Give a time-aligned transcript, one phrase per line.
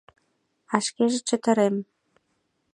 [0.73, 1.75] А шкеже чытырем.